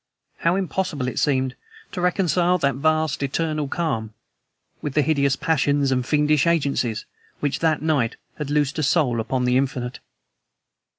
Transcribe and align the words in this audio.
How 0.39 0.55
impossible 0.55 1.07
it 1.07 1.19
seemed 1.19 1.53
to 1.91 2.01
reconcile 2.01 2.57
that 2.57 2.73
vast, 2.73 3.21
eternal 3.21 3.67
calm 3.67 4.15
with 4.81 4.95
the 4.95 5.03
hideous 5.03 5.35
passions 5.35 5.91
and 5.91 6.03
fiendish 6.03 6.47
agencies 6.47 7.05
which 7.39 7.59
that 7.59 7.83
night 7.83 8.15
had 8.39 8.49
loosed 8.49 8.79
a 8.79 8.83
soul 8.83 9.19
upon 9.19 9.45
the 9.45 9.57
infinite. 9.57 9.99